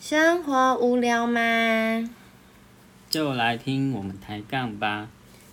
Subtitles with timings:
[0.00, 2.08] 生活无聊吗？
[3.10, 5.10] 就来听我们抬杠吧。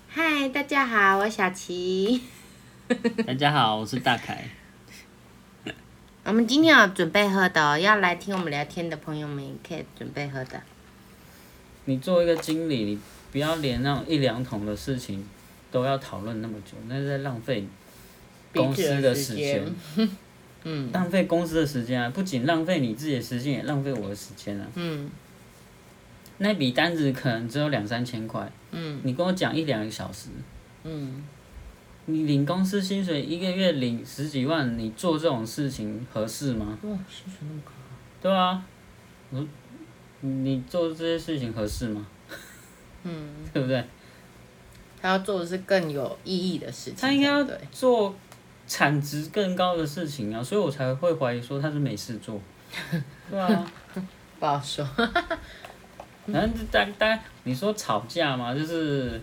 [0.08, 2.22] 嗨，大家好，我小琪。
[3.26, 4.46] 大家好，我是大凯。
[6.24, 10.62] 我们今天有准备喝的哦，要来听我们聊天的朋友们也可以准备喝的。
[11.84, 12.98] 你作为一个经理，你
[13.34, 15.28] 不要连那种一两桶的事情
[15.70, 17.68] 都要讨论那么久，那是在浪费
[18.54, 19.66] 公司的时间。
[20.70, 22.10] 嗯浪费公司的时间啊！
[22.10, 24.68] 不仅浪费你自己的时间，也浪费我的时间啊。
[24.76, 25.10] 嗯
[26.40, 30.30] 那笔单子可能只有两三千块，嗯你跟我讲一两个小时，
[30.84, 31.24] 嗯，
[32.06, 36.78] 你领公司薪水一个月领十几万，你做这种事情合适吗？
[36.84, 37.72] 哇，薪水那么高。
[38.22, 38.64] 对啊，
[39.32, 39.48] 我
[40.22, 42.06] 你做这些事情合适吗？
[43.04, 43.84] 嗯， 对不对？
[45.02, 46.96] 他要做的是更有意义的事情。
[47.00, 48.14] 他应该要对，做
[48.68, 52.40] 产值更高的事情啊，所以我才会怀疑说他是没事做。
[53.32, 53.72] 对啊，
[54.40, 54.86] 不好说。
[56.26, 59.22] 反正大大你说吵架嘛，就是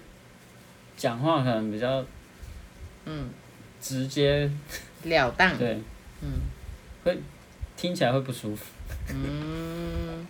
[0.96, 2.02] 讲话可能比较
[3.04, 3.28] 嗯，
[3.80, 4.50] 直接，
[5.02, 5.56] 了当。
[5.58, 5.78] 对，
[6.22, 6.30] 嗯
[7.04, 7.20] 会
[7.76, 8.64] 听起来会不舒服。
[9.10, 10.26] 嗯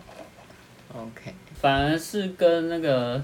[0.93, 1.33] ，OK。
[1.55, 3.23] 反而是跟那个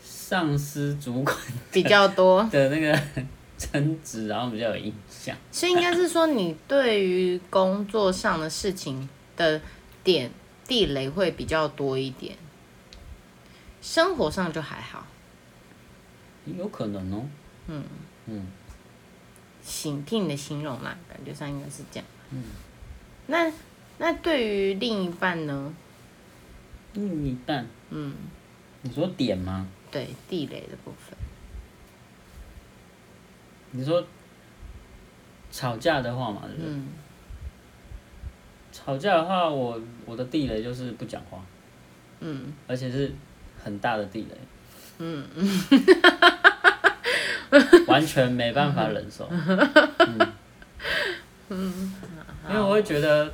[0.00, 1.36] 上司主管
[1.72, 3.02] 比较多，的那个
[3.58, 5.36] 争执，然后比较有印象。
[5.50, 9.60] 所以应该是说你对于工作上的事情的
[10.02, 10.30] 点
[10.66, 12.36] 地雷会比较多一点，
[13.82, 15.06] 生活上就还好。
[16.56, 17.28] 有可能哦。
[17.66, 17.84] 嗯
[18.26, 18.46] 嗯，
[19.62, 22.06] 形听你的形容啦，感觉上应该是这样。
[22.30, 22.44] 嗯，
[23.26, 23.52] 那
[23.98, 25.74] 那对于另一半呢？
[26.94, 28.14] 另一半，嗯，
[28.80, 29.66] 你说点吗？
[29.90, 31.16] 对地雷的部分，
[33.72, 34.02] 你说
[35.50, 36.70] 吵架的话嘛，对不对？
[36.70, 36.86] 嗯。
[38.72, 41.40] 吵架的话，我我的地雷就是不讲话，
[42.20, 42.52] 嗯。
[42.66, 43.12] 而且是
[43.62, 44.36] 很大的地雷，
[44.98, 45.24] 嗯。
[47.88, 49.26] 完全没办法忍受。
[51.50, 51.94] 嗯，
[52.48, 53.32] 因为我会觉得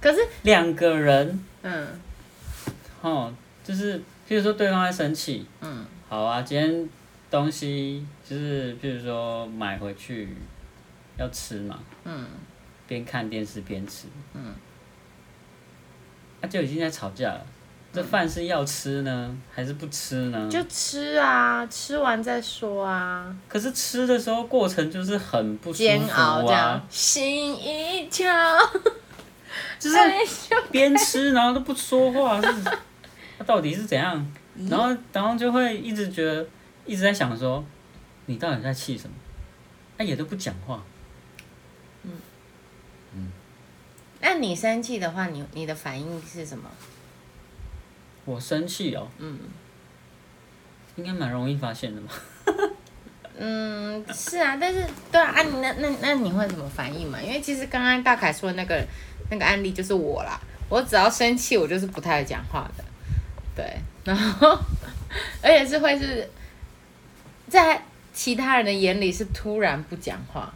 [0.00, 1.88] 可是两个人，嗯。
[3.00, 3.32] 哦，
[3.64, 3.98] 就是
[4.28, 5.86] 譬如说对方在生气，嗯。
[6.10, 6.86] 好啊，今天
[7.30, 10.28] 东西就是譬如说买回去
[11.18, 12.26] 要吃嘛，嗯
[12.86, 14.52] 边看电视边吃，嗯，
[16.40, 17.46] 那、就已经在吵架了。
[17.92, 20.48] 这饭是要吃呢，还是不吃呢？
[20.50, 28.32] 就吃啊，吃完再说啊，可是吃的时候过程就是很不舒煎服熬这样啊，，心一跳，
[29.78, 29.96] 就是
[30.70, 32.48] 边吃然后都不说话，是，
[33.38, 34.24] 他 到底是怎样？
[34.68, 36.46] 然后然后就会一直觉得
[36.90, 37.64] 一直在想说，
[38.26, 39.14] 你到底在气什么？
[39.96, 40.82] 他也都不讲话，
[42.02, 42.10] 嗯
[43.14, 43.28] 嗯
[44.20, 46.68] 那你生气的话，你你的反应是什么？
[48.24, 49.38] 我生气哦，嗯
[50.96, 52.12] 应该蛮容易发现的吧？
[53.38, 57.22] 嗯，是啊，但是对啊，那那那你会怎么反应嘛？
[57.22, 58.84] 因为其实刚刚大凯说的那个
[59.30, 62.84] 那个案例就是我啦，我只要生气，我就是不太会讲话的，
[63.54, 64.58] 对，然后
[65.40, 66.28] 而且是会是
[67.50, 67.82] 在
[68.14, 70.52] 其他人的眼里是突然不讲话，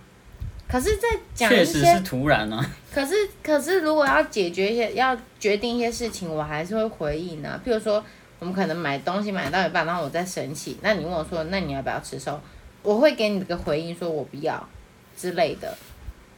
[0.69, 7.60] 可是，在讲一些确实是突然啊，可是，可是如果要解决一些、要决定一些事情，我还是会回应啊。
[7.66, 8.03] 譬如说，
[8.38, 12.41] 我们可能买东西买到一半，然后我在生气，那你问我说，那你要不要吃寿？
[12.82, 14.69] 我会给你个回应，说我不要
[15.16, 15.76] 之类的。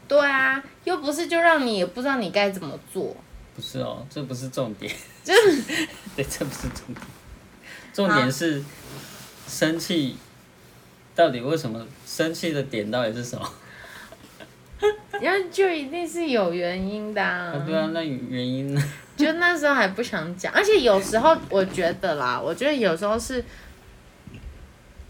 [0.08, 3.16] 对啊，又不是就让你也不知道你该怎么做。
[3.54, 4.92] 不是哦，这不是重点，
[5.24, 5.62] 就是
[6.14, 7.00] 对，这不是重点，
[7.92, 8.62] 重点是
[9.48, 10.16] 生气，
[11.16, 13.52] 到底为什么生气的点到底是什么？
[15.20, 18.82] 然后就一定是有原因的、啊啊，对啊，那原因呢？
[19.16, 23.42] 就那时候还不想讲，而且有时候我觉得啦， 我觉得有时候是，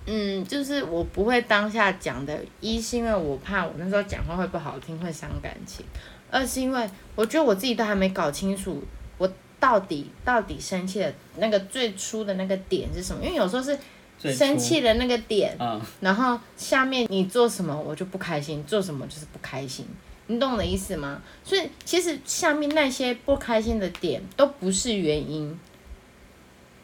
[0.07, 5.85] 嗯，就是我不会当下讲的，一是因为我怕我那时候讲话会不好听，会伤感情；
[6.31, 8.81] 二是因为我觉得我自己都还没搞清楚，
[9.19, 9.29] 我
[9.59, 13.77] 到底到底生气的那个最初的那个点是什么，因为有时候是
[14.19, 19.87] 生气的那个点，啊，然后下面你做什么我就不开心，做什么就是不开心，
[20.27, 21.21] 你懂我的意思吗？
[21.45, 25.59] 所以其实下面那些不开心的点都不是原因，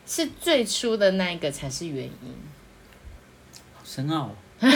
[0.07, 2.35] 是最初的那一个才是原因。
[3.75, 4.31] 好深奥、哦。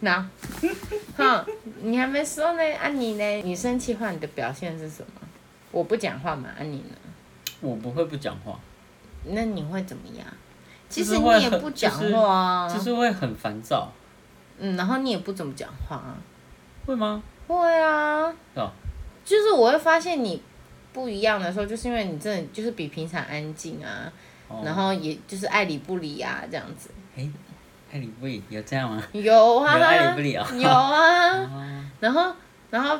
[0.00, 0.28] 那，
[1.16, 1.44] 哼，
[1.82, 3.42] 你还没说呢，啊你呢？
[3.42, 5.22] 你生气话你的表现是什么？
[5.72, 6.94] 我不讲话嘛，啊你呢？
[7.60, 8.60] 我不会不讲话，
[9.24, 10.26] 那你会怎么样？
[10.88, 13.90] 其实你也不讲就是话啊，就是会很烦躁，
[14.58, 16.14] 嗯，然后你也不怎么讲话啊，
[16.86, 17.20] 会吗？
[17.48, 18.70] 会啊，哦，
[19.24, 20.40] 就是我会发现你
[20.92, 24.12] 不一样的时候，就是因为你真的就是比平常安静啊，
[24.46, 24.62] 哦。
[24.64, 26.90] 然后也就是爱理不理啊这样子。
[27.16, 27.28] 哎，
[27.92, 28.40] 爱理不理？
[28.48, 29.02] 有这样吗？
[29.12, 30.46] 有啊，有爱理不理哦。
[30.54, 32.32] 有啊，哦，然后
[32.70, 32.96] 然后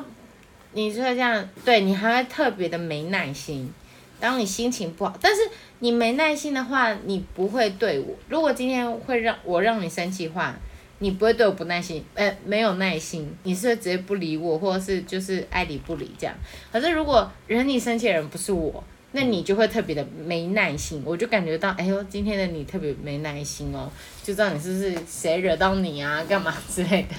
[0.73, 3.73] 你就会这样，对你还会特别的没耐心。
[4.19, 5.41] 当你心情不好，但是
[5.79, 8.15] 你没耐心的话，你不会对我。
[8.29, 10.55] 如果今天会让我让你生气的话，
[10.99, 16.35] 你不会对我不耐心，呃，没有耐心，你是会直接不理我，或者是就是爱理不理这样。
[16.71, 23.89] 可是如果惹你生气的人不是我，那你就会特别的没耐心，我就感觉到，哎呦，今天的你特别没耐心哦，
[24.23, 27.15] 就知道你是不是谁惹到你啊，干嘛之类的。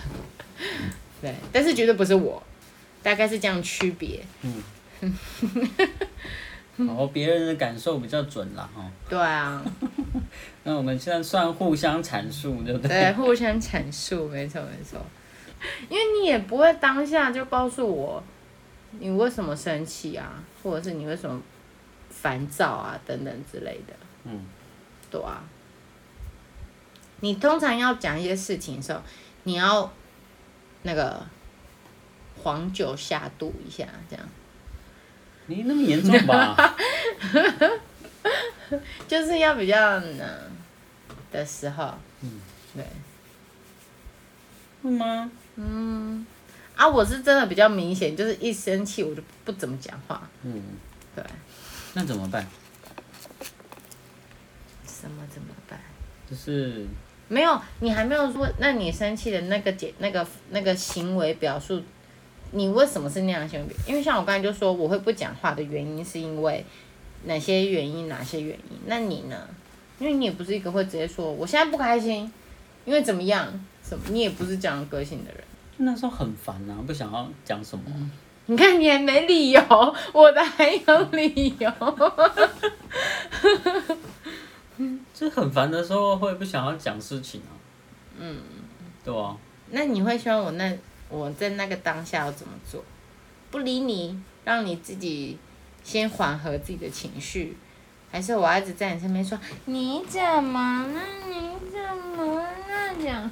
[1.23, 2.43] 对，但是绝对不是我，
[3.03, 4.21] 大概是这样区别。
[5.01, 5.13] 然
[6.87, 8.85] 后别人的感受比较准啦，哦。
[9.09, 9.65] 对啊，
[10.65, 12.89] 那我们现在算互相阐述，对不对？
[12.89, 15.01] 对，互相阐述，没错没错。
[15.89, 18.23] 因为你也不会当下就告诉我
[19.01, 21.41] 你为什么生气啊，或者是你为什么
[22.11, 23.93] 烦躁啊等等之类的。
[24.25, 24.45] 嗯，
[25.11, 25.43] 对啊。
[27.21, 29.01] 你通常要讲一些事情的时候，
[29.43, 29.91] 你要
[30.83, 31.21] 那个
[32.41, 34.25] 黄酒下肚一下，这样
[35.49, 36.77] 你那么严重吧？
[39.09, 40.25] 就是要比较呢
[41.33, 42.41] 的时候，嗯，
[42.75, 42.85] 对。
[44.83, 45.31] 是吗？
[45.57, 46.25] 嗯，
[46.77, 50.29] 啊，我是真的比较明显，就是一生气我就不怎么讲话。
[50.45, 50.63] 嗯，
[51.17, 51.25] 对，
[51.95, 52.47] 那怎么办？
[54.87, 55.81] 什么怎么办？
[56.31, 56.87] 就是
[57.29, 61.83] 没有，你还没有说，那你生气的那个解那个那个行为表述，
[62.53, 63.75] 你为什么是那样的行为？
[63.87, 66.65] 因为像我刚才就说，我会不讲话的原因是因为
[67.25, 68.79] 哪些原因，哪些原因？
[68.87, 69.37] 那你呢？
[69.99, 72.33] 因为你也不是一个会直接说我现在不开心，
[72.85, 73.47] 因为怎么样，
[73.83, 75.43] 什么，你也不是这样个性的人。
[75.79, 77.85] 那时候很烦啊，不想要讲什么。
[78.47, 79.61] 你看，你还没理由，
[80.13, 81.71] 我的还有理由。
[85.13, 87.53] 就很烦的时候会不想要讲事情啊。
[88.19, 88.41] 嗯，
[89.05, 89.37] 对啊。
[89.71, 90.73] 那你会希望我那
[91.09, 92.85] 我在那个当下要怎么做？
[93.51, 95.39] 不理你，让你自己
[95.83, 97.57] 先缓和自己的情绪，
[98.11, 101.01] 还是我要一直在你身边说你怎么了？
[101.29, 102.95] 你怎么了？
[102.99, 103.31] 这样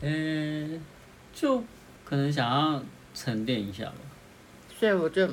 [0.00, 0.84] 嗯、
[1.32, 1.62] 就
[2.04, 2.82] 可能想要
[3.14, 3.94] 沉淀一下吧。
[4.76, 5.28] 所以我就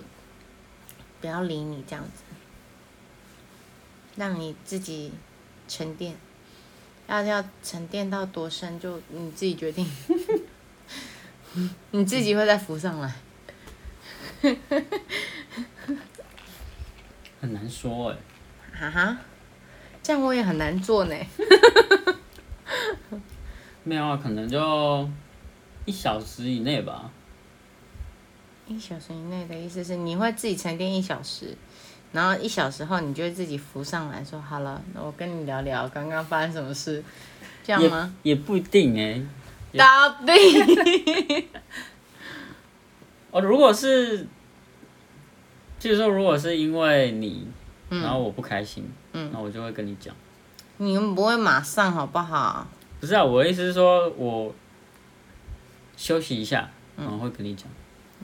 [1.20, 2.22] 不要理你这样子，
[4.16, 5.12] 让你自己
[5.68, 6.16] 沉淀。
[7.08, 9.84] 要要沉淀到多深，就你自己决定。
[11.92, 13.14] 你自己会再浮上来。
[17.42, 18.18] 很难说哎、
[18.80, 19.18] 哈哈，
[20.04, 21.16] 这样我也很难做呢。
[23.84, 25.10] 没有啊，可能就
[25.86, 27.10] 一小时以内吧。
[28.68, 31.58] 一小时以内的意思是你会自己沉淀一小时，
[32.12, 37.04] 然后一小时后你就会自己浮上来说好了，那我跟你聊聊刚刚发生什么事，
[37.64, 38.14] 这样吗？
[38.22, 39.26] 也也不一定哎、也
[39.78, 41.48] 到底
[43.32, 44.26] 哦，如果是，
[45.80, 47.48] 就是说，如果是因为你，
[47.90, 50.14] 然后我不开心，嗯那我就会跟你讲。
[50.78, 52.68] 你们不会马上好不好？
[53.00, 54.54] 不是啊，我的意思是说，我
[55.96, 57.68] 休息一下，然后会跟你讲。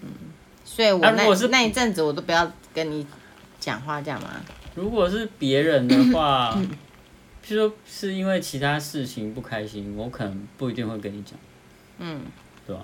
[0.01, 0.09] 嗯
[0.63, 3.05] 所以我那、啊如果是那一阵子我都不要跟你
[3.59, 4.29] 讲话，这样吗？
[4.73, 6.57] 如果是别人的话，
[7.45, 11.37] 譬如说是因为其他事情不开心，我可能不一定会跟你讲，
[11.99, 12.21] 嗯，
[12.65, 12.81] 对吧？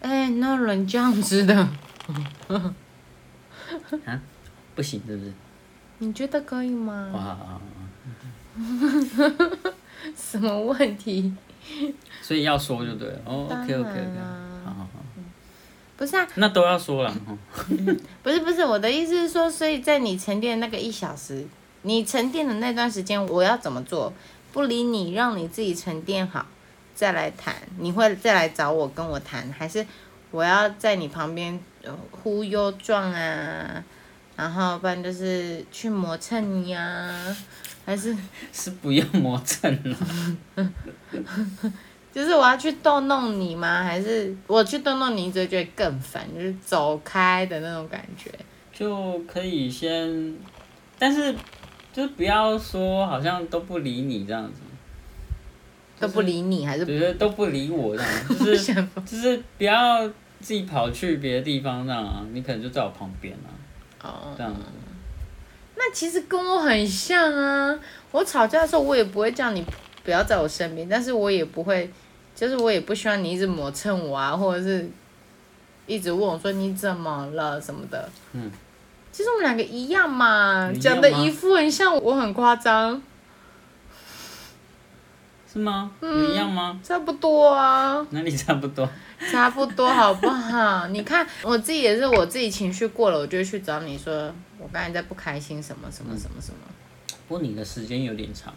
[0.00, 1.68] 哎、那人这样子的，
[4.74, 5.32] 不行，是不是？
[5.98, 7.10] 你觉得可以吗？
[7.14, 7.60] 哇，
[10.14, 11.34] 什么问题？
[12.20, 13.20] 所以要说就对了。
[13.24, 13.90] 哦当，OK OK
[14.64, 14.88] 好好好，
[15.96, 17.38] 不是啊，那都要说了哈。
[18.22, 21.46] 不是不是，我的意思是说，所以在你沉淀那个一小时，
[21.84, 24.12] 你沉淀的那段时间，我要怎么做？
[24.52, 26.46] 不理你，让你自己沉淀好，
[26.94, 27.54] 再来谈。
[27.78, 29.86] 你会再来找我跟我谈，还是
[30.30, 33.84] 我要在你旁边呃忽悠状啊？
[34.36, 37.36] 然后不然就是去磨蹭你啊？
[37.84, 38.16] 还是
[38.52, 39.96] 是不用磨蹭了。
[42.12, 43.82] 就是我要去逗弄你吗？
[43.82, 48.30] 还是我去逗弄你，你只会觉得更烦，就是走开的那种感觉？
[48.72, 50.36] 就可以先，
[50.98, 51.34] 但是
[51.94, 54.60] 就是不要说好像都不理你这样子，
[56.00, 58.74] 都不理你，还是觉得，都不理我这样，就是
[59.06, 60.04] 就是不要
[60.40, 63.48] 自己跑去别的地方这样啊，你可能就在我旁边啊，
[64.02, 64.60] 哦这样子。
[65.76, 67.78] 那其实跟我很像啊。
[68.10, 69.64] 我吵架的时候，我也不会叫你
[70.04, 71.90] 不要在我身边，但是我也不会
[72.34, 74.88] 就是我也不希望你一直磨蹭我啊，或者是
[75.86, 78.08] 一直问我说你怎么了什么的。
[78.32, 78.50] 嗯。
[79.14, 83.00] 其实我们两个一样嘛，讲的一副很像我很夸张，
[85.52, 85.92] 是吗？
[86.00, 86.80] 嗯一样吗？
[86.82, 88.04] 差不多啊。
[88.10, 88.88] 哪里差不多？
[89.30, 90.88] 差不多好不好？
[90.90, 96.58] 你看我自己也是，我自己情绪过了，我就去找你说，我刚才在不开心什么什么什么什么。
[97.28, 98.52] 不过你的时间有点长，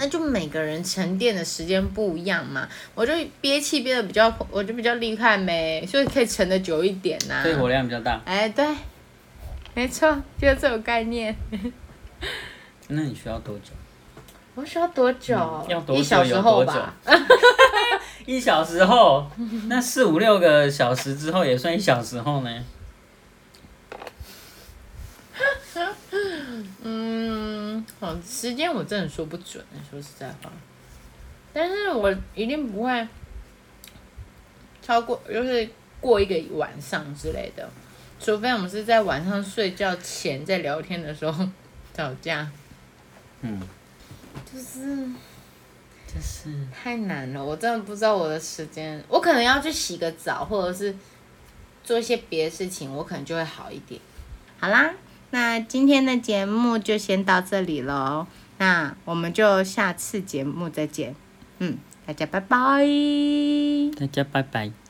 [0.00, 8.22] 那就每个人沉淀的时间不一样嘛，我就憋气憋的比较，我就比较厉害没，所以可以沉的久一点呐、肺活量比较大。
[8.24, 8.64] 哎，对，
[9.74, 11.36] 没错，就是这种概念。
[12.86, 13.72] 那你需要多久？
[14.54, 15.36] 我需要多久？
[15.36, 16.94] 嗯要多久一小时后吧。
[18.24, 19.26] 一小时后，
[19.66, 22.64] 那四五六个小时之后也算一小时后呢？
[27.78, 30.50] 嗯，好，时间我真的说不准，说实在话。
[31.52, 33.08] 但是我一定不会
[34.82, 35.68] 超过，就是
[36.00, 37.68] 过一个晚上之类的，
[38.20, 41.48] 除非我们是在晚上睡觉前在聊天的时候
[41.94, 42.50] 吵架，
[43.40, 43.60] 嗯，
[44.50, 45.08] 就是
[46.06, 50.94] 就是太难了，我真的不知道我的时间，我可能要去洗个澡，或者是
[51.82, 54.00] 做一些别的事情，我可能就会好一点。
[54.60, 54.92] 好啦，
[55.30, 58.26] 那今天的节目就先到这里喽，
[58.58, 61.14] 那我们就下次节目再见。
[61.58, 62.84] 嗯，大家拜拜。
[63.98, 64.87] 大家拜拜。